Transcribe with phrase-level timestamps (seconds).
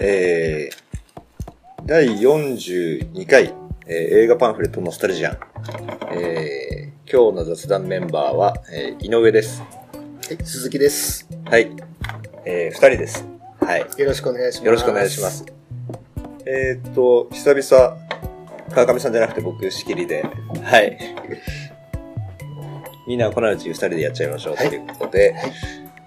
[0.00, 3.52] えー、第42回、
[3.86, 5.38] えー映画パンフレットノスタルジアン。
[6.12, 9.60] えー、今日の雑談メンバーは、えー井上です。
[9.60, 9.66] は
[10.30, 11.28] い、鈴木です。
[11.46, 11.72] はい。
[12.44, 13.26] えー、二人です。
[13.60, 13.80] はい。
[13.80, 14.66] よろしくお願いします。
[14.66, 15.44] よろしくお願いします。。
[16.46, 17.96] えーっと、久々、
[18.72, 20.24] 川上さんじゃなくて僕仕切りで、
[20.62, 20.96] はい。
[23.08, 25.52] みんなこのうち二人でやっちゃいましょうとはいいうことで、はい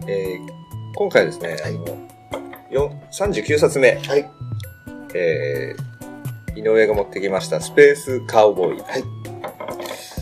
[0.07, 0.61] えー
[0.93, 2.20] 今回ですね、はいあの
[2.71, 4.29] 39冊目、はい。
[5.13, 8.83] えー、井上が持ってきましたスペースカウボーイ。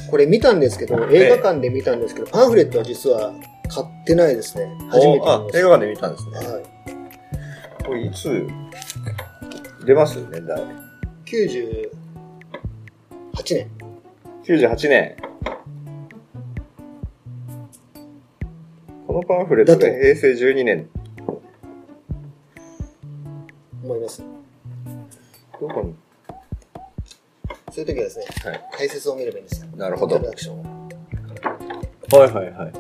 [0.10, 3.32] これ見たんですけど、映画館で見たんですけど、パンフレットは実は
[3.70, 4.76] 買ってないですね。
[4.90, 5.46] 初めてあ。
[5.54, 6.38] 映画館で見たんですね。
[6.38, 6.64] はい。
[7.86, 8.48] これいつ
[9.86, 10.20] 出ます？
[10.32, 10.60] 年代。
[11.26, 11.90] 98
[13.46, 13.70] 年。
[14.44, 15.16] 98年。
[19.06, 20.90] このパンフレットで平成12年。
[25.60, 25.96] どこに？
[27.72, 28.62] そういう時はですね、はい。
[28.78, 29.68] 解説を見ればいいんですよ。
[29.76, 30.64] なるほどイントロダクションを。
[32.20, 32.72] はいはいはい。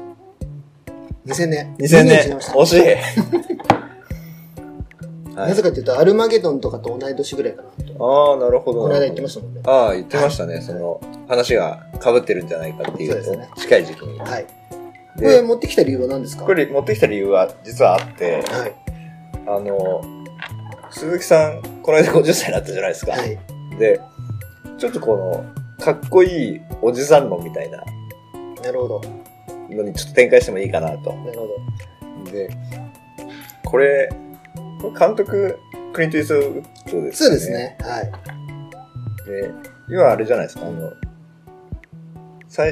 [1.27, 1.75] 2000年。
[1.77, 2.37] 2000年。
[2.37, 2.79] 惜しい。
[5.35, 8.29] はないぜかというと、アルマゲドンとかと同い年ぐらいかなと。
[8.31, 8.81] ああ、なるほど。
[8.81, 9.61] この間言ってましたもんね。
[9.65, 10.59] ああ、言ってましたね。
[10.61, 14.19] その、話が被ってるんじゃないかっていうと近い時期に。
[14.19, 14.45] はい。
[15.15, 16.43] これで、持ってきた理由は何ですか？
[16.45, 18.73] これ持ってきた理由は実はあって、はい。
[19.47, 20.01] あの、
[20.91, 23.11] 鈴木さん、この間50歳になったじゃないですか。
[23.13, 23.37] はい。
[23.77, 24.01] で、
[24.77, 27.83] ちょっとこの、かっこいいおじさん論みたいな
[28.63, 29.01] なるほど。
[29.69, 31.13] のにちょっと展開してもいいかなと。
[31.13, 31.47] なるほ
[32.25, 32.31] ど。
[32.31, 32.49] で、
[33.65, 34.09] これ、
[34.81, 35.57] これ監督、
[35.93, 37.51] クリント・イーウッドですよそうです。
[37.51, 37.77] ね。
[37.81, 38.11] はい。
[39.27, 39.51] で、
[39.89, 40.91] 要はあれじゃないですか、あの、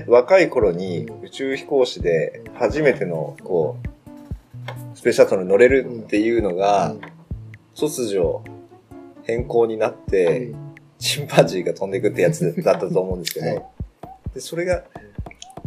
[0.07, 6.95] 若い頃に宇宙飛行士で初めての、こう、スペースシャトルに乗れるっていうのが、
[7.77, 8.41] 突如
[9.23, 10.55] 変更になっうて、ん
[10.99, 13.63] チンパンジーが飛んでいくってやつだったと思うんですけど、はい
[14.33, 14.83] でそれが、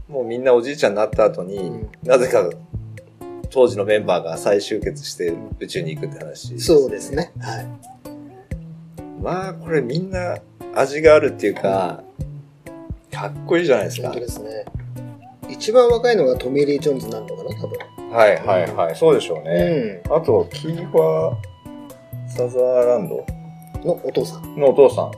[0.08, 2.50] もうみんなおじいちゃんになった後に、うんなぜか
[3.50, 7.14] 当時のメンバーが再集結して宇宙に行くって話、そうです。
[7.14, 7.32] ね。
[7.40, 7.66] はい。
[9.20, 10.38] まあ、これみんな
[10.74, 12.02] 味があるっていうか、
[13.12, 14.20] かっこいいじゃないですか本当。
[14.20, 14.64] ですね。
[15.48, 17.78] 一番若いのがトミー・リー・ジョーンズになるのかな、多分。
[18.10, 20.00] はいはいはい、そうでしょうね。
[20.08, 21.49] うあと、キーファー・
[22.30, 23.86] サザーランドん。
[23.86, 24.56] のお父さん。
[24.56, 25.10] のお父さん。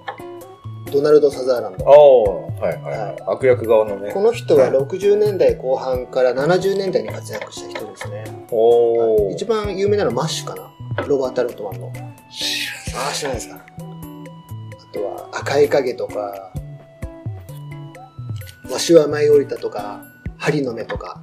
[0.91, 1.87] ドナルド・サザーランあド。
[1.87, 3.17] あ、はいはいはい。
[3.27, 4.21] 悪役側のねこ。
[4.21, 8.25] の人ははい60年代後半から70年代に活躍した人ですね。
[8.51, 9.33] おー。
[9.33, 11.05] 一番有名なのはマッシュかな。
[11.07, 11.87] ロバート・アルトマンの。
[11.87, 13.57] ああ、知らないですか。
[13.57, 16.53] あとは赤い影とか、
[18.71, 20.03] わしは舞い降りたとか、
[20.37, 21.23] 針の目とか、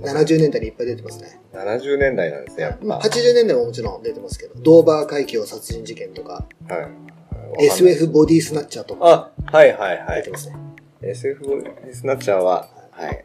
[0.00, 1.40] 70年代にいっぱい出てますね。
[1.52, 2.84] 70年代なんですね、やっぱ。
[2.84, 6.88] まあ80年代ももちろん出てますけど、ドーバー海峡殺人事件とか、は
[7.58, 7.64] い。
[7.66, 10.30] SF ボディスナッチャーとかあ、はいはいはい出て。
[10.30, 10.56] ますね。
[11.02, 13.24] SF スナッチャーは、はい。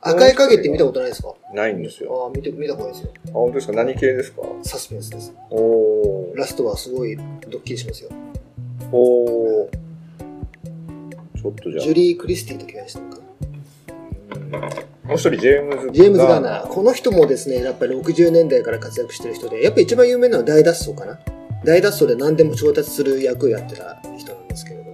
[0.00, 1.34] 赤い影って見たことないですか？
[1.54, 2.24] ないんですよ。
[2.24, 3.12] ああ、見て、見た方がいいですよ。
[3.28, 3.72] あ、本当ですか？
[3.74, 4.42] 何系ですか？
[4.62, 5.34] サスペンスです。
[5.50, 6.36] おー。
[6.36, 8.10] ラストはすごいドッキリしますよ。
[8.90, 9.68] おー。
[11.40, 13.18] ちょっとじゃあジュリー・クリスティと怪我したのか
[14.58, 14.58] な。
[14.58, 16.68] うんもう一人、ジェームズ・ジェームズ・ガーナー。
[16.68, 21.18] この人もですね、やっぱり60年代から活躍してる人で、やっぱり一番有名なのは大脱走かな？
[21.64, 24.92] 大脱走で何でも調達する役をやってた人なんですけれど。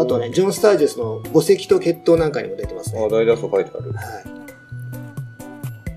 [0.00, 3.02] あとはね、ジョン・スタージェスの墓石と血統なんかにも出てますね。
[3.04, 3.92] あ、大脱走書いてある。
[3.92, 4.04] はい。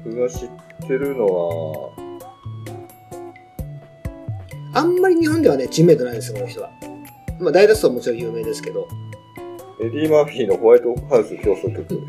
[0.05, 0.49] 僕が知っ
[0.87, 1.91] てるのは、
[4.73, 6.71] あんまり日本ではね、知名度ないですよ、この人は。
[7.39, 8.87] まあ、大脱走はもちろん有名ですけど、
[9.83, 11.99] エディ・マーフィーのホワイトハウス競争曲、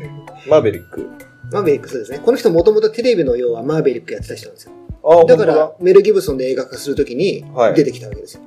[0.47, 1.09] マーベリック。
[1.51, 2.19] マーベリックそうですね。
[2.19, 4.71] この人もともとテレビの要はマーベリックやってた人なんですよ。
[5.03, 8.43] あ、だから、メル・ギブソンで映画化するときにはい出てきたわけですよ。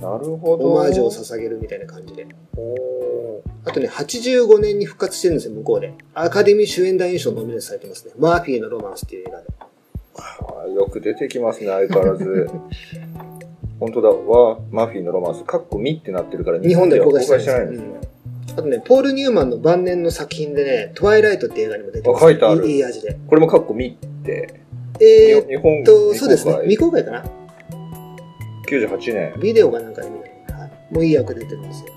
[0.00, 0.72] なるほど。
[0.72, 2.28] オマージュを捧げるみたいな感じで。
[2.56, 5.92] おあとね、85年に復活してるんですよ、向こうで。
[6.14, 8.12] アカデミー主演男優賞ノミネートされてますね。
[8.20, 9.46] マーフィーのロマンスっていう映画で。
[10.68, 12.48] ーよく出てきますね、相変わらず。
[13.80, 18.10] 本当だ、は、マフィーのロマンス、カッコミってなってるから、日本では公開してないしてないんですね。
[18.52, 23.18] あとね、ポール・ニューマンの晩年の作品でね、トワイライトって映画にも出てます、あ書いてあるいいい味で。
[23.28, 23.86] これもカッコミ。
[23.88, 24.60] って、
[25.00, 26.54] え日本ーっと、そうですね。
[26.62, 27.24] 未公開かな
[28.68, 29.34] ？98年。
[29.40, 30.94] ビデオがなんかで見たのはい。
[30.94, 31.92] もういい役出てるんですよ。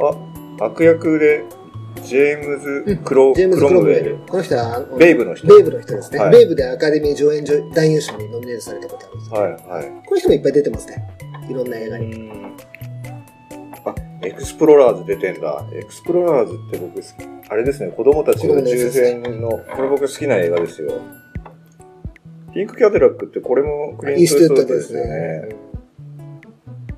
[0.00, 1.44] あ、悪役で、
[2.02, 4.16] ジェームズ・クロ,、ジェームズ・ククロムウェル。
[4.28, 5.46] この人は、ベイブの人。
[5.46, 6.18] ベイブの人ですね。
[6.18, 9.40] はいベイブでアカデミー助演男優賞にノミネートされたことあるんですよ。
[9.40, 10.06] はい、はい。
[10.06, 11.08] この人もいっぱい出てますね。
[11.48, 12.30] いろんな映画に。
[14.24, 15.66] エクスプロラーズ出てんだ。
[15.74, 17.06] エクスプロラーズって僕好き、
[17.48, 21.00] あれですね、子供たちが宇宙船の、これ僕好きな映画ですよ。
[22.54, 25.48] ピンクキャデラックってこれもクリント・イーストウッドですよね。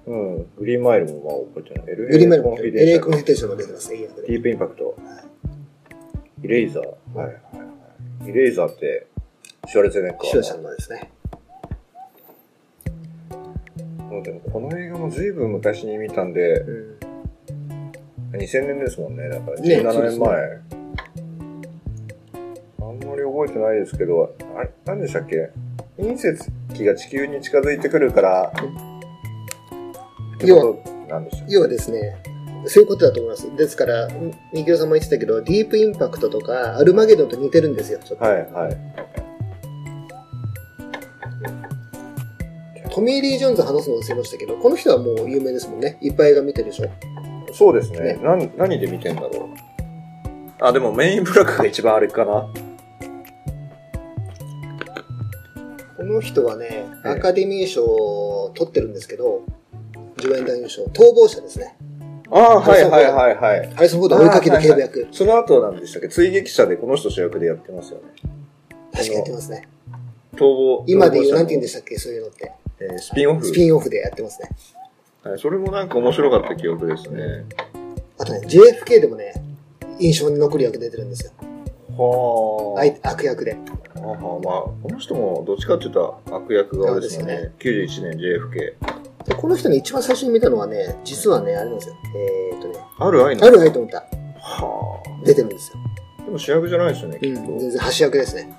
[0.06, 0.46] うん。
[0.56, 1.96] グリーンマイルもまあ覚えてない。
[1.96, 3.90] グリーンマイルも、コンフィ、LAコンフィデンシャルフィテーションも出てます。
[3.90, 4.96] ディープインパクト。
[6.42, 6.84] イレイザー。
[6.86, 7.30] はいはいは
[8.26, 8.30] い。
[8.30, 9.06] イレイザーって、
[9.66, 10.26] シュワルツェネッガー。
[10.26, 11.10] シュワちゃんのですね。
[14.10, 16.98] もうでもこの映画も随分昔に見たんで、うん。
[18.36, 19.28] 2000年ですもんね。
[19.28, 20.18] だからね17年前。
[20.18, 20.26] そ
[22.86, 25.50] うあんまり覚えてないですけど、あれ、何でしたっけ？
[25.98, 28.52] 隕石が地球に近づいてくるから、
[30.44, 30.76] 要は
[31.08, 32.16] なんでしょう要はですね、
[32.66, 33.56] そういうことだと思います。
[33.56, 34.08] ですから、
[34.52, 38.24] みきおさんも言ってたけど、ディープインパクトとか、アルマゲドンと似てるんですよ、ちょっと。
[38.24, 38.76] はいはい。
[42.90, 45.98] トミー・リー・ジョーンズ話すの忘れましたけど、この人はもう有名ですもんね。
[46.00, 46.88] いっぱい映画見てるでしょ。
[47.56, 48.00] そうですね。
[48.00, 49.30] ね何何で見てんだろう。
[50.60, 52.48] あ、でもメインブラックが一番あれかな。
[55.96, 59.42] この人はね、ええアカデミー賞を取ってるんですけど、
[60.20, 61.76] 助演男優賞、逃亡者ですね。
[62.30, 63.74] ああ、はいはいはいはい。
[63.74, 65.08] ハリソン・フォード追いかける警部役。
[65.12, 66.08] その後なんでしたっけ？
[66.08, 68.04] 追撃者でこの人主役でやってますよね。
[68.92, 69.68] 確かやってますね。
[70.34, 70.84] 逃亡。
[70.86, 72.52] 今で言う、なんて言うんででしたっけ、そういうのって。
[72.80, 73.46] えースピンオフ。
[73.46, 74.50] スピンオフでやってますね。
[75.24, 77.46] はい、それもなんか面白かった記憶ですね。
[78.18, 79.32] あとね、JFK でもね、
[79.98, 81.32] 印象に残る役出てるんですよ。
[81.96, 83.56] はあい悪役で。
[83.96, 84.00] あ。
[84.00, 87.52] はあ、まあ、この人もどっちかっていうと悪役側ですよね。
[87.58, 88.54] 91年 JFK。
[89.24, 91.94] で、この人ね、一番最初に見たのはね、実はね、あれなんですよ。
[92.14, 93.46] えーっとね、ある愛の。
[93.46, 94.04] ある愛と思った。
[94.40, 95.78] は出てるんですよ。
[96.20, 96.24] あ。
[96.26, 97.40] でも主役じゃないですよね、きっと。
[97.40, 98.54] うん、全然橋役ですね。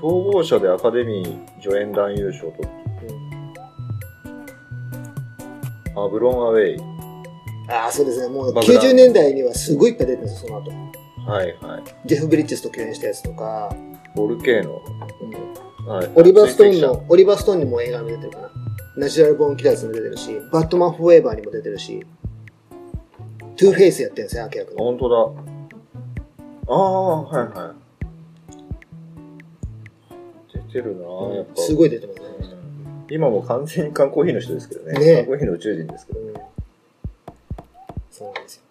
[0.00, 2.62] 逃亡者でアカデミー助演男優賞と。
[6.02, 6.80] あ、ブローン・アウェイ。
[7.68, 8.28] ああ、そうですね。
[8.28, 10.70] もう爆弾90年代にはすごいいっぱい出てるんですよ、その後。
[11.30, 11.82] はいはい。
[12.06, 13.74] ジェフ・ブリッジスと共演したやつとか、
[14.16, 14.82] ボルケーノ。
[15.86, 16.10] はい。
[16.14, 18.50] オリバー・ストーンの、オリバー・ストーンにも映画にも出てるかな。
[18.96, 22.04] ナチュラル・ボーン・キラーズにも出てるし、バットマン・フォーエバーにも出てるし、
[23.56, 24.84] トゥーフェイスやってるんですよ、悪役の。
[24.84, 25.16] 本当だ。
[26.68, 27.76] ああ、はいはい。
[30.54, 31.62] 出てるなぁ、やっぱ。
[31.62, 32.59] すごい出てますね。
[33.10, 34.98] うん今も完全に缶コーヒーの人ですけどね。
[34.98, 36.20] ね缶コーヒーの宇宙人ですけど。
[36.20, 36.34] うん
[38.10, 38.62] そうなんですよ。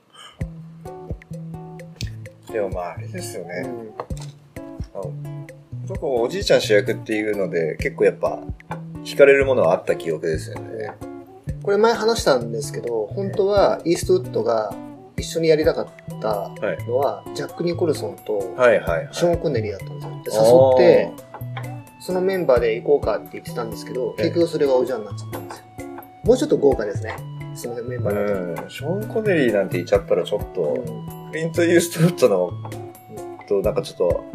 [2.54, 3.64] でもまあ、あれですよね。
[3.66, 3.94] うん
[4.94, 5.14] あの
[5.86, 8.40] 男おじいちゃん主役っていうので、結構やっぱ、
[9.04, 10.92] 惹かれるものはあった記憶ですよね。
[11.64, 14.74] これ前話したんですけど、本当はイーストウッドが
[15.18, 15.88] 一緒にやりたかっ
[16.22, 16.52] た
[16.88, 18.40] のは、ジャック・ニコルソンと。
[19.12, 20.76] ショーン・コネリーだったんですよ。
[20.78, 21.29] で誘って、
[22.00, 25.66] そのメンバーで行こうかって言ってたんですけど、ええ結局それがおじゃんになっちゃったんですよ。
[26.24, 27.16] もうちょっと豪華ですね。
[27.56, 28.64] そのメンバーだと。
[28.64, 28.70] うん。
[28.70, 32.52] ショーン・コネリーなんて言っちゃったらちょっと、うんクリント・ユーストウッドの、
[33.48, 34.26] となんかちょっと、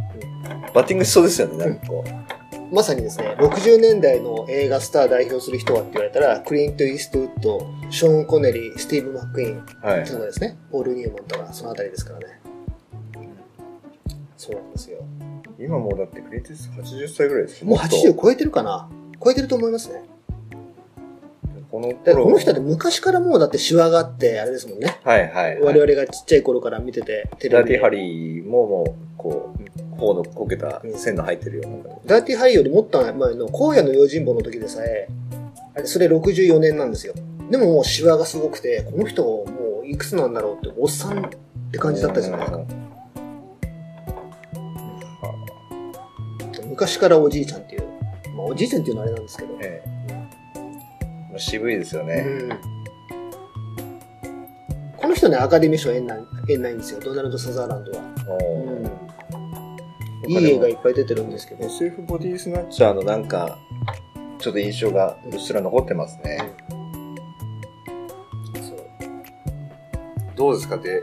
[0.73, 2.75] バッティングしそうですよね、なんかこう。
[2.75, 10.12] まさにですね、60年代の映画スター代表する人はって言われたら、クリント・イーストウッド、ショーン・コネリー、スティーブ・マック・イーンはいと。
[10.12, 12.40] かですね、ポール・ニューマンとか、そのあたりですからね。
[14.37, 14.99] そうなんですよ。
[15.59, 18.89] 今もうだってクリント・ユースト80歳ぐらいですもうっと80超えてるかな？
[19.23, 20.03] 超えてると思いますね。
[21.71, 25.01] このこの人って昔からもうだってシワがあって、あれですもんね。
[25.03, 25.61] はいはい、はい。
[25.61, 31.97] 我々がちっちゃい頃から見てて、テレビでダーティーハリーももう、こう、頬のこけた線の入ってるような。
[32.07, 35.09] ダーティーハリーよりもっと前の荒野の用心棒の時でさえ、
[35.75, 37.15] あれ、それ64年なんですよ。
[37.51, 41.29] でももうシワがすごくて、この人もういくつなんだろうって、おっさんっ
[41.73, 42.65] て感じだったじゃないですか。
[46.75, 47.83] 昔からおじいちゃんっていう。
[48.37, 49.57] まあおじいちゃんっていうのはあれなんですけど。
[49.62, 50.61] ええ
[51.31, 52.25] まあ渋いですよね。
[52.26, 52.75] うん
[54.97, 57.99] この人ね、アカデミー賞縁ない縁ないんですよ、ドナルド・サザーランドは。
[58.26, 61.64] おーいい映画いっぱい出てるんですけど。
[61.66, 63.59] SF ボディスナッチャーのなんか、
[64.38, 66.38] ちょっと印象がうっすら残ってますね。
[68.57, 68.78] そう
[70.35, 71.02] どうですかで、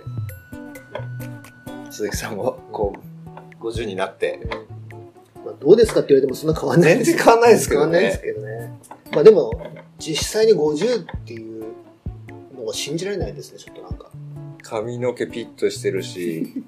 [1.92, 2.94] 鈴木さんも、こ
[3.62, 4.40] う、50になって。
[5.52, 8.24] まあ、どうですかって言われてもそんな変わんない全然変わんないですけど変わんないですね。
[8.24, 8.74] けどね。
[9.12, 9.52] まあでも、
[10.00, 11.66] 実際に50っていう
[12.58, 14.10] のが信じられないですね、ちょっとなんか。
[14.64, 16.64] 髪の毛ピッとしてるし、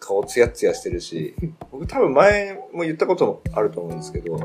[0.00, 1.34] 顔ツヤツヤしてるし、
[1.70, 4.38] 僕多分前も言ったこともあると思うんですけど、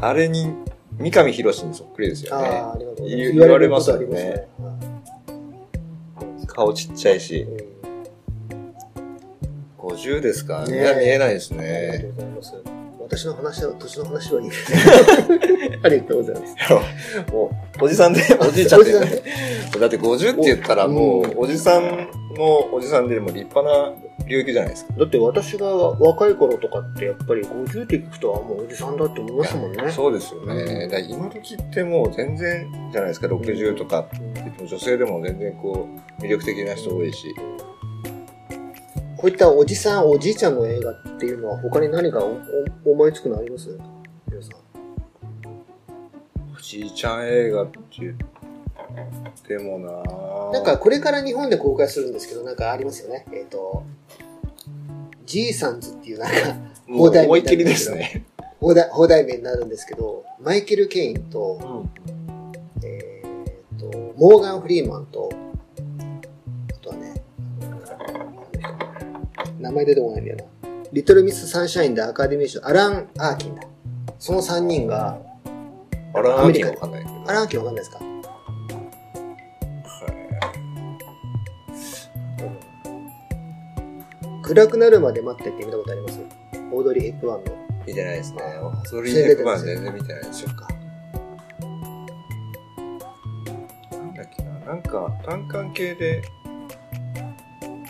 [0.00, 0.52] あれに
[0.98, 2.46] 三上博史にそっくりですよね。
[2.46, 3.32] ああ、ありがとうございます。
[3.32, 4.68] 言言われますよね言われること
[6.20, 7.64] あり顔ちっちゃいします。
[7.64, 7.74] ね
[9.78, 12.08] 50ですかねいや、見えないですうんありがとね。
[12.08, 12.73] うございます。
[13.16, 14.50] 私の話は、年の話はいい。
[15.82, 16.56] ありがとうございます。
[17.32, 23.92] もう、おじさんで、おじいちゃんでだって50って言ったらもうおじさんもおじさんでも立派な
[24.26, 24.94] 領域じゃないですか。
[24.98, 29.90] だって私が若い頃とかってやっぱり50って聞くとはもうおじさんだって思いましたもんね。
[29.90, 30.88] そうですよね。
[30.88, 34.06] だ今時ってもう全然じゃないですか、60とか
[34.66, 35.88] 女性でも全然こ
[36.20, 37.34] う、魅力的な人多いし。
[39.24, 42.22] こういったおじさん、おじいちゃんの映画っていうのは他に何か
[42.84, 43.80] 思いつくのあります？
[44.28, 44.52] 皆さん。
[46.54, 48.16] おじいちゃん映画って言っ
[49.46, 53.24] てもなぁなんかこれから日本で公開するんですけど、なんかありますよね？
[53.32, 53.82] えっ、と、
[55.24, 56.36] じいさんズっていうなんか、
[56.86, 58.26] 放題思いっきりですね。
[58.60, 61.86] 放題放題名になるんですけど、マイケル・ケインと、
[62.84, 63.24] え
[63.74, 65.23] っ、と、モーガン・フリーマンと
[69.74, 70.44] 前出てこないんだよな。
[70.92, 73.62] リトル・ミス・サンシャインでアカデミー賞、アラン・アーキンだ。
[74.18, 75.18] その3人が、
[76.14, 77.04] あら、アメリカわかんない。
[77.26, 78.04] アラン・アーキンわかんないですか？
[84.42, 86.20] 暗くなるまで待ってって見たことあります？
[86.70, 87.52] オードリー・ヘップワンの。
[87.86, 88.42] 見てないですね。
[88.84, 90.50] それで100万全然見てないですよ。
[90.50, 90.68] か。
[93.90, 96.22] なんだっけな、なんか単管系で、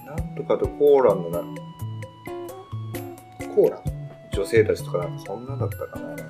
[0.07, 1.43] なんとかとコーランのな
[3.55, 3.81] コーラ
[4.33, 6.25] 女性たちとかそんなんだったかな、なんか。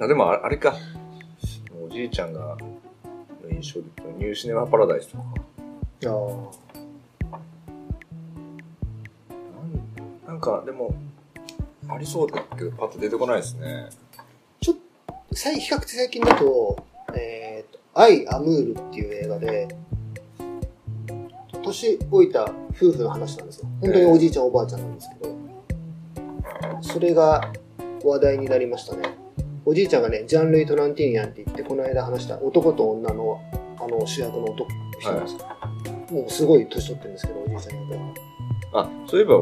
[0.00, 0.74] あでもああれか、
[1.82, 2.56] おじいちゃんが、
[3.42, 5.24] の印象で言うとニューシネマパラダイスとか。
[6.06, 6.10] あ
[10.26, 10.30] あ。
[10.30, 10.94] なんか、でも、
[11.88, 13.88] ありそうだけど、パッと出てこないですね。
[14.60, 16.84] ちょっと、最比較的最近だと、
[17.14, 19.68] えっ、と、アイ・アムールっていう映画で、
[21.62, 23.68] 年老いた夫婦の話なんですよ。
[23.80, 25.29] 本当におじいちゃん、おばあちゃんなんですけど、
[26.92, 27.52] それが
[28.04, 29.02] 話題になりましたね。
[29.64, 33.40] おじいちゃんがね、ジャン・ルイ・トランティーニャンって言って、この間話した男と女の
[33.78, 34.66] あの主役の男
[35.00, 35.38] 人なんですよ。
[36.10, 38.82] もうすごい年取ってるんですけど、おじいちゃんの役は。
[38.82, 39.38] あ、そういえば、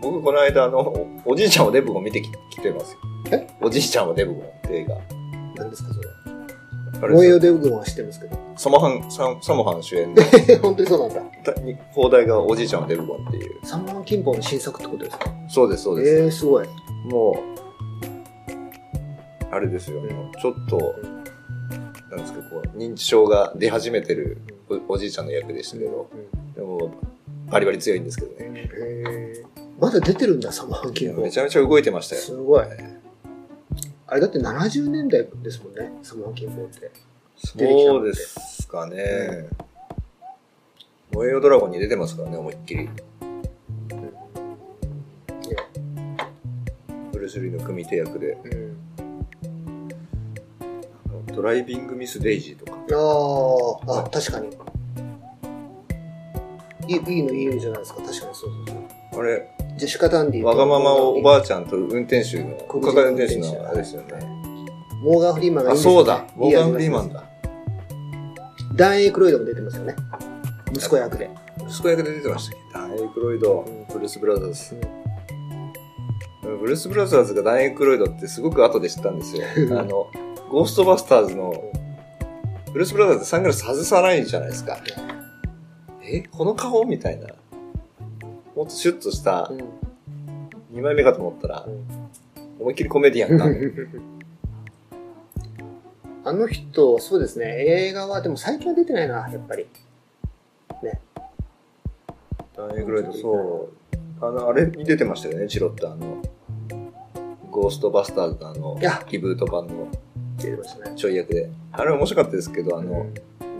[0.00, 0.78] 僕この間、あの、
[1.24, 2.98] おおじいちゃんはデブゴン見てききてますよ。
[3.30, 3.46] え？
[3.60, 4.96] おじいちゃんはデブゴンって映画。
[5.56, 6.08] 何ですか、それ。
[7.08, 8.36] 燃えよデブ軍は知ってるんですけど。
[8.56, 10.22] サモハン、ササモハン主演の
[10.62, 11.22] 本当にそうなんだ。
[11.92, 13.52] 放題がおじいちゃんはデブゴンっていう。
[13.64, 15.26] 三万金峰の新作ってことですか？
[15.48, 16.16] そうです、そうです。
[16.16, 16.66] ええー、すごい。
[17.06, 17.36] もう、
[19.54, 20.08] あれですよ、うん
[20.40, 20.94] ちょっと、
[22.10, 24.38] なんですか、こう、認知症が出始めてる
[24.88, 26.08] おおじいちゃんの役でしたけど、
[26.54, 26.90] でも、
[27.50, 28.68] バリバリ強いんですけどね。
[28.74, 31.22] へーまだ出てるんだ、サマーキング。
[31.22, 32.20] めちゃめちゃ動いてましたよ。
[32.22, 32.66] すごい。
[34.12, 36.90] あれだって70年代ですもんね、サマーキングって。
[37.34, 39.48] そうですかね。
[41.12, 42.90] 燃えよドラゴンに出てますからね、思いっきり。
[47.10, 48.32] ブルース・リーの組手役で。
[48.32, 48.76] うん。
[51.34, 52.76] ドライビング・ミス・デイジーとか。
[53.88, 54.50] ああ、あ、確かに。
[56.86, 58.52] いいいいのいいじゃないですか、確かにそうそう
[59.12, 59.22] そう。
[59.22, 64.08] あれ、ジェシカ・ダンディとわがままおばああちゃんと運転手の、国家運転手のあれですよね。
[65.02, 66.24] モーガン・フリーマンがいいあ、んですよそうだ。
[66.36, 67.12] モーガン・フリーマン。
[67.12, 67.24] だ。
[68.76, 69.96] ダン・エイクロイドも出てますよね。
[70.72, 71.30] 息子役で。
[71.68, 72.78] 息子役で出てましたっけ？
[72.78, 74.76] ダン・エイクロイド、ブルース・ブラザーズ。
[76.42, 79.44] ブルース・ブラザーズがダン・エイクロイドってすごく後で知ったんですよ。
[79.78, 80.06] あの、
[80.50, 81.52] ゴーストバスターズの、
[82.72, 84.78] ブルース・ブラザーズってサングラス外さないじゃないですか。
[86.04, 86.84] えこの顔？
[86.84, 87.26] みたいな。
[88.62, 89.58] もっとシュッとしたうん
[90.78, 91.84] 2枚目かと思ったらうん、
[92.60, 93.46] 思いっきりコメディアンか。
[96.30, 97.46] あの人、そうですね。
[97.66, 99.66] 映画は、でも最近は出てないな、やっぱり。
[102.56, 103.68] ダン・エイクロイド、そ
[104.22, 104.24] う。
[104.24, 106.22] あの、あれに出てましたよね、チロッとあの、
[107.50, 109.88] ゴーストバスターズのあのいや、リブート版の
[110.38, 110.94] 出てましたね。
[110.94, 111.50] ちょい役で。
[111.72, 113.08] あれ面白かったですけど、あの、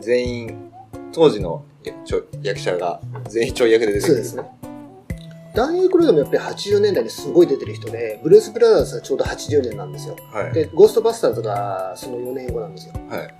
[0.01, 0.73] 全員、
[1.13, 1.65] 当時の
[2.05, 4.09] ちょ役者が全員ちょい役で出てくる。
[4.09, 4.62] そうですね。
[5.55, 10.17] ダン・エイクロイドもやっぱり80年代にすごい出てる人で、ブルース・ブラザーズはちょうど80年なんですよ。
[10.33, 10.53] はい。
[10.53, 12.95] で、ゴーストバスターズがその4年後なんですよ。
[13.09, 13.35] はい。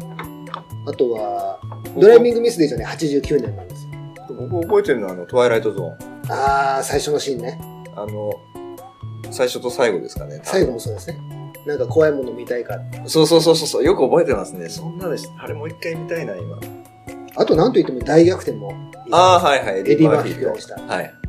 [0.87, 1.61] あとは、
[1.97, 3.91] ドライビング・ミス・デイジはね、89年なんですよ。
[4.51, 6.13] 僕覚えてるのは、あの、トワイライトゾーン。
[6.29, 7.59] あー、最初のシーンね。
[7.97, 8.33] あの、
[9.31, 10.41] 最初と最後ですかね。
[10.45, 11.19] 最後もそうですね。
[11.67, 12.79] なんか怖いもの見たいか。
[13.07, 13.85] そうそうそうそう。
[13.85, 14.69] よく覚えてますね。
[14.69, 15.33] そんなです。
[15.39, 16.59] あれもう一回見たいな、今。
[17.37, 18.73] あと、なんといっても大逆転も。
[19.11, 19.77] ああ、はいはい。
[19.77, 20.81] エエディ・マーフィーがした。
[20.81, 21.22] はい。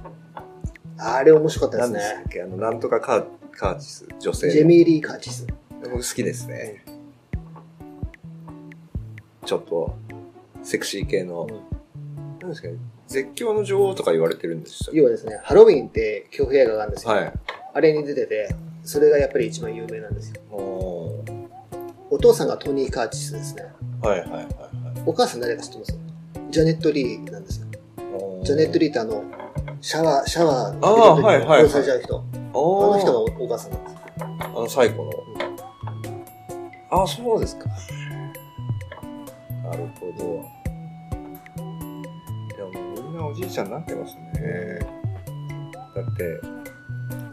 [0.97, 2.31] あれ面白かったですね何でしたっ。
[2.31, 2.41] け？
[2.43, 4.53] あの、なんとかカーカーチス、女性の。
[4.53, 5.47] ジェミー・リー・カーチス。
[5.83, 6.85] 僕好きですね。
[9.45, 9.95] ちょっと、
[10.63, 11.47] セクシー系の、
[12.39, 12.75] なんですかね、
[13.07, 14.99] 絶叫の女王とか言われてるんでしたっけ？
[14.99, 17.13] 要はですね、ハロウィンって恐怖映画があるんですよ。
[17.13, 17.33] はい。
[17.73, 20.41] あれに出てて、それがやっぱり一番有名なんですよ。
[20.51, 21.47] おー
[22.09, 23.63] お父さんがトニー・カーチスですね。
[24.01, 24.47] はいはいはいはい。
[25.05, 25.97] お母さん誰か知ってます？
[26.51, 27.67] ジャネット・リーなんですよ。
[28.43, 29.23] ジャネット・リーってあの、
[29.81, 32.17] シャワー、シャワーあー出てる時に殺されちゃう人。
[32.17, 32.21] あ
[32.55, 33.95] の人がおお母さんなんです。
[34.19, 35.11] あの、最古の。
[36.89, 37.65] あ、そうですか。
[39.63, 40.23] なるほど。
[42.55, 44.79] いや、もうみんなおじいちゃんになってますね。
[45.95, 46.39] だって、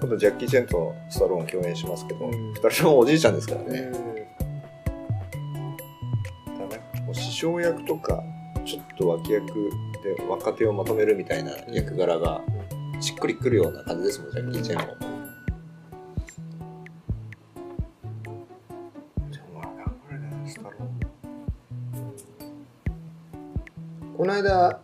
[0.00, 3.78] 今度ジャッキー・チェンとスタローン共演しますけど、うん二人ともおじいちゃんですからね。
[3.78, 3.90] う
[6.64, 6.68] ん。
[6.68, 7.02] だね。
[7.04, 8.22] もう師匠役とか、
[8.64, 9.70] ちょっと脇役
[10.02, 12.40] で若手をまとめるみたいな役柄が、
[13.00, 14.96] しっくりくるような感じですもん、ジャッキー・チェンも。
[24.16, 24.80] この間、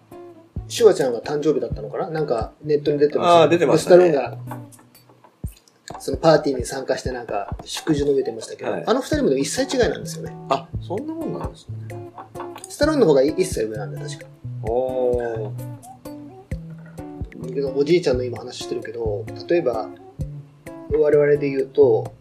[0.67, 2.09] シュワちゃんが誕生日だったのかな？
[2.09, 3.43] なんかネットに出てました。
[3.43, 10.35] あー出てましたねでスタローンが、そのパーティーに参加してなんか、祝辞述べてましたけど、はいあの二人もでも一歳違いなんですよね。
[10.49, 11.77] あ、そんなもんなんですね。
[12.69, 14.27] スタローンの方が一歳上なんで、確か。
[14.69, 15.53] お。
[17.75, 19.89] おじいちゃんの今話してるけど、例えば、
[20.91, 22.13] 我々で言うと、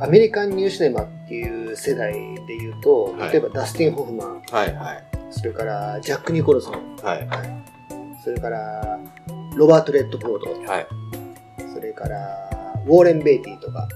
[0.00, 0.70] アメリカンニュー。
[0.70, 5.04] シネマっていう世代で言うと、例えばダスティン・ホフマン、はいはい。
[5.30, 7.28] それからジャック・ニコルソン、はい。
[8.24, 8.98] それから
[9.54, 9.84] ロバー。
[9.84, 10.64] ト・レッドフォー。
[10.64, 10.86] ド、はい。
[11.72, 12.50] それから
[12.86, 13.04] ウォー。
[13.04, 13.88] レン・ベイティとか、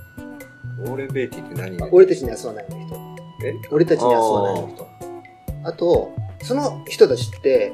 [0.85, 0.97] ウォー。
[0.99, 2.95] レン・ベイティって何俺たちにはそうないの人。
[3.45, 4.87] え俺たちにはそうないの人。
[5.65, 7.73] あと、その人たちって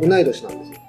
[0.00, 0.80] 同い年なんですよ。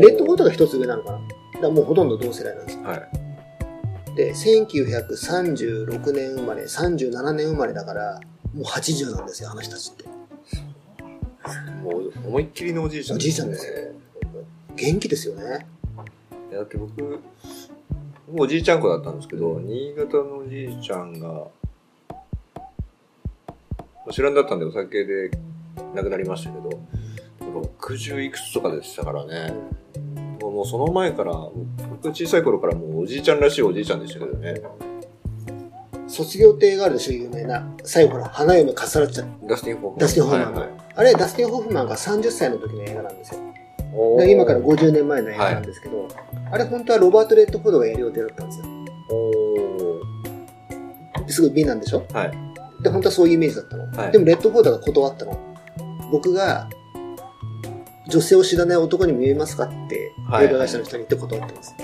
[0.00, 1.18] レッドフォードが一つ上なのかな。
[1.18, 1.28] だか
[1.60, 2.84] らもうほとんど同世代なんですよ。
[2.84, 4.16] はい。
[4.16, 8.20] で、1936年生まれ、37年生まれだから、
[8.54, 10.04] もう80なんですよ、あの人たちって。
[11.82, 13.72] もう思いっきりのおじいちゃんおじいちゃんですよ。
[14.74, 15.66] 元気ですよね。
[16.52, 17.20] だって僕、僕
[18.42, 21.44] おじいちゃん子だったんですけど、新潟のおじいちゃんが、ま
[24.08, 25.30] あ知らんだったんでお酒で
[25.94, 26.70] 亡くなりましたけど、
[27.80, 29.52] 60いくつとかでしたからね。
[30.40, 34.60] もうその前から、僕小さい頃からもうおじいちゃんらしいおじいちゃんでしたけどね。
[36.06, 37.68] 卒業亭があるでしょ、有名な。
[37.82, 39.26] 最後ほら、花嫁かさらっちゃう。
[39.48, 39.98] ダスティン・ホフマン。
[39.98, 43.40] ダスティンホフマンのはいはいあれ、ダスティン・ホフマンが30歳の時の映画なんですよ。
[44.26, 46.06] 今から50年前の映画なんですけど、
[46.52, 48.66] あれ本当はロバート・レッドフォードがやる予定だったんですよ。
[51.26, 52.00] おすごい美なんでしょ？
[52.08, 52.32] ーはい。
[52.82, 53.90] で、本当はそういうイメージだったの。
[53.90, 55.38] はいでも、レッドフォードが断ったの。
[56.10, 56.68] 僕が、
[58.08, 61.74] 女性を知らない男に見えますかって、はい映画会社の人に言って断ってます。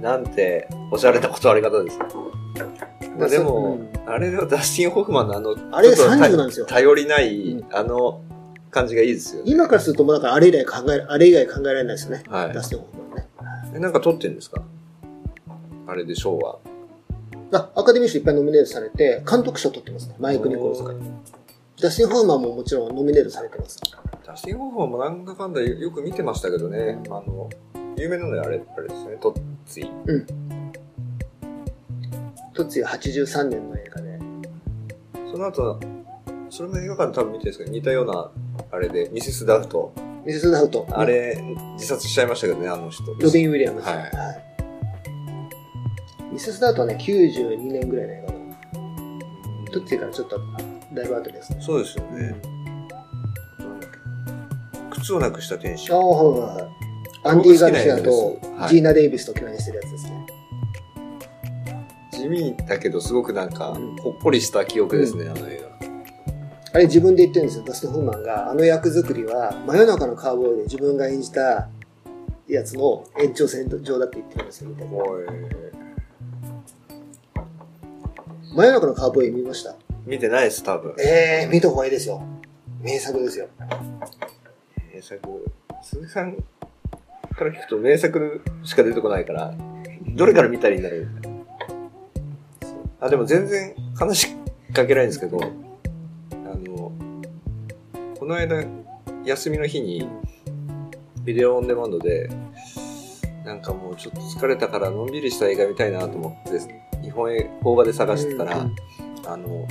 [0.00, 2.08] なんて、おしゃれな断り方ですか。
[3.18, 8.22] まあでも、うんあれはダスティン・ホフマンのあの、あれちょっと30なんですよ頼りない、うんあの
[8.70, 9.50] 感じがいいですよね。
[9.52, 12.22] 今からするともうだからあれ以来考え、あれ以外考えられないですよね。
[12.28, 13.28] はいダスティン・ホフマンね。
[13.76, 14.62] えなんか撮ってんですか？
[15.86, 16.58] あれで賞は。
[17.52, 20.14] あ、アカデミー賞いっぱいノミネートされて、監督賞取ってますね。
[20.20, 20.84] マイク・ニコルズ
[21.80, 21.88] が。
[21.88, 23.80] ダスティン・ホフマンももちろんノミネートされてます。
[24.26, 26.98] ダスティン・ホフマンもなんだかんだよよく見てましたけどね。
[27.06, 27.48] あの、
[27.96, 29.90] 有名なのはあれ、あれですね、トッツィ。
[32.52, 34.18] 一つ83年の映画で。
[35.30, 35.80] その後、
[36.50, 38.30] それも映画館で多分見てるんですけど、似たような、
[38.70, 39.92] あれで、ミセス・ダウト。
[40.24, 40.86] ミセス・ダウト。
[40.90, 41.42] あれ、
[41.74, 43.04] 自殺しちゃいましたけどね、あの人。
[43.14, 43.88] ロビン・ウィリアムズ。
[43.88, 44.50] はい
[46.32, 48.40] ミセス・ダウトはね、92年ぐらいの映画なの。
[49.72, 50.40] トッツィからちょっと
[50.92, 51.58] だいぶ後ですね。
[51.60, 52.40] そうですよね。
[54.90, 55.96] 靴をなくした天使あ。
[55.96, 56.70] あ、はいはいはい。
[57.22, 60.26] アンディ・ガルシアとジーナ・デイビスと共演してるやつですね。
[62.12, 65.60] 地味だけどすごくなんかうん、ほっこりした記憶ですね、あの映
[66.72, 68.50] あれ自分で言ってるんですよ、ダスティン・ホフマンが。
[68.50, 71.68] あの役作りは、真夜中のカーボーイで自分が演じた
[72.46, 74.92] やつの延長線上だって言ってるんですよ、みたいな。
[78.54, 79.74] 真夜中のカーボーイ見ました？
[80.06, 80.94] 見てないです、多分。
[80.98, 82.22] ええー、見た方がいいですよ。
[82.80, 83.48] 名作ですよ。
[84.92, 85.20] 名作。
[85.82, 86.36] 鈴木さん
[87.36, 89.54] から聞くと名作しか出てこないから、
[90.14, 91.08] どれから見たらいいんだろう。
[93.00, 94.36] あ、でも全然話し
[94.72, 95.46] かけないんですけど、あ
[96.36, 96.92] の、
[98.18, 98.64] この間、
[99.24, 100.08] 休みの日に、
[101.24, 102.30] ビデオオンデマンドで、
[103.44, 106.60] なんかもうちょっと疲れたからのんびりした映画見たいなと思って、
[107.02, 109.66] 日本映邦画で探してたら、うんうんあの、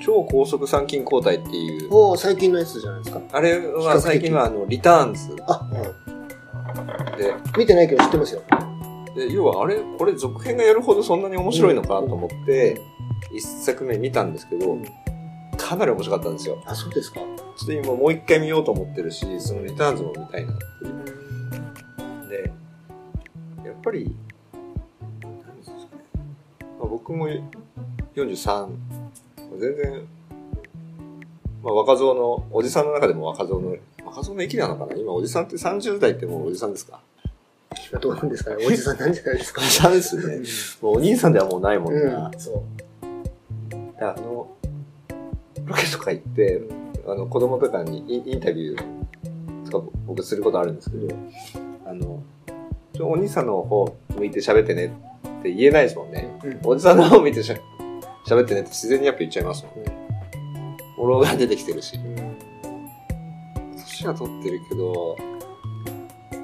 [0.00, 3.20] 超高速参勤交代っていう、おー最近のやつじゃないですか。
[3.32, 8.42] あれは最近はあの、リターンズあ、うんで、見てないけど知ってますよ。
[9.14, 12.80] で、要はあれ、これ続編がやるほどそんなに面白いのかと思って、
[13.32, 14.84] 一作目見たんですけど、うん
[15.58, 16.62] かなり面白かったんですよ。
[16.64, 17.20] あ、そうですか。
[17.20, 17.24] ちょ
[17.64, 22.28] っと今もう一回見ようと思ってるし、そのリターンズも見たいなっていう。
[22.30, 22.52] で、
[23.68, 24.14] やっぱり、
[25.20, 26.02] 何ですかね。
[26.78, 27.28] まあ、僕も
[28.22, 28.68] 43、
[29.58, 30.02] 全然、
[31.62, 34.96] まあ、若造の、おじさんの中でも若造の、若造の域なのかな？
[34.96, 37.00] 今、おじさんって30代ってもうおじさんですか？
[37.90, 38.66] 今どうなんですかね？
[38.66, 39.60] おじさんなんじゃないですか？
[39.60, 39.64] お。
[39.64, 40.38] じさんですよね。
[40.82, 42.30] もうお兄さんではもうないもんな。
[42.32, 43.98] うん、そう。
[43.98, 44.48] であの、
[45.64, 46.62] ロケとか行って、
[47.06, 51.14] あの、子供とかにインタビューとか僕することあるんですけど、
[51.86, 52.22] あの、
[53.00, 56.28] お兄さんの方向いて喋ってねって言えないですもんね。
[56.42, 57.56] うんおじさんの方向いてしゃ
[58.26, 59.98] 喋ってねって自然にやっぱ言っちゃいますもんね。
[60.96, 61.98] おろが出てきてるし。
[63.76, 65.16] 年は取ってるけど、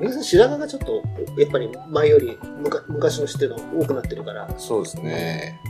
[0.01, 1.03] 皆さん白髪がちょっと、
[1.39, 5.61] やっぱり前よりむか昔の知ってるの多くなってるから、そうですね。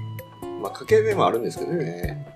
[0.62, 2.26] まあ、家系でもあるんですけどね。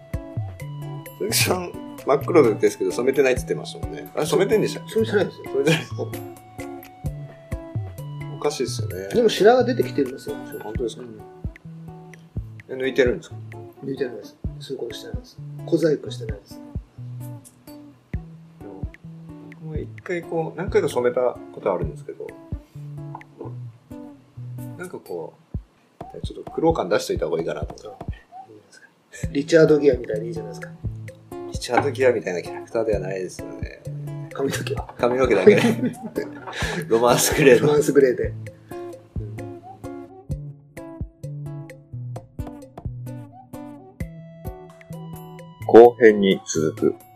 [1.18, 1.72] 鈴木さん、
[2.06, 4.10] 真っ黒ですけど染めてないって言ってましたもんね。
[4.14, 4.92] あれ染めてんでしたっけ？
[4.92, 5.44] それじゃないですよ。
[5.50, 5.86] それじゃない
[8.36, 9.08] おかしいですよね。
[9.14, 10.36] でも白髪出てきてるんですよ。
[10.62, 11.02] 本当ですか？
[11.02, 11.20] うん
[12.68, 13.36] え抜いてるんですか？
[13.84, 14.36] 抜いてないです。
[14.60, 15.38] そういうことしてないです。
[15.66, 16.60] 小細工してないです。
[19.50, 22.26] 僕も一回こう、何回か染めたことあるんですけど、
[24.76, 25.34] なんかこ
[26.14, 27.98] う、ちょっと苦労感出しといた方がいいかなと。
[29.32, 30.70] リチャード・ギアみたいでいいじゃないですか。
[31.52, 33.82] リチャード・ギアみたいなキャラクターではないですよね。
[34.32, 34.94] 髪の毛は。
[34.96, 35.62] 髪の毛だけで。
[36.86, 38.32] ロマンスグレーのロマンスグレーで。
[45.68, 47.07] 後編に続く。